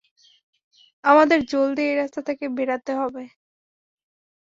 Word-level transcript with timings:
আমাদের 1.03 1.39
জলদি 1.51 1.81
এই 1.85 1.95
রাস্তা 1.95 2.21
থেকে 2.27 2.45
বেরাতে 2.57 2.91
হবে। 2.95 3.23